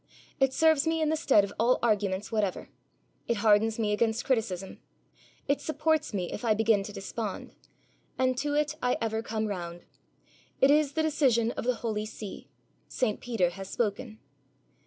[0.39, 2.69] It serves me in the stead of all arguments whatever;
[3.27, 4.79] it hardens me against criticism;
[5.47, 7.53] it supports me if I begin to despond;
[8.17, 9.83] and to it I ever come round.
[10.59, 12.49] It is the decision of the Holy See;
[12.87, 14.17] Saint Peter has spoken.'